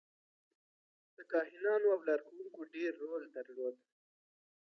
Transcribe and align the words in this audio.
د 1.15 1.17
کاهنانو 1.31 1.87
او 1.95 1.99
لارښوونکو 2.07 2.61
ډېر 2.73 2.91
رول 3.03 3.23
درلود. 3.35 3.75